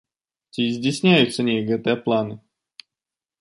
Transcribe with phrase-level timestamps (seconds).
[0.53, 2.35] Ці здзяйсняюцца неяк гэтыя планы?